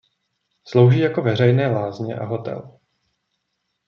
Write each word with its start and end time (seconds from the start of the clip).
Slouží 0.65 0.99
jako 0.99 1.21
veřejné 1.21 1.67
lázně 1.67 2.15
a 2.15 2.25
hotel. 2.25 2.79